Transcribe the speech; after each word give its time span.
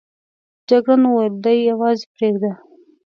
جګړن 0.69 1.01
وویل 1.05 1.35
دی 1.43 1.57
یوازې 1.69 2.05
پرېږده. 2.15 2.51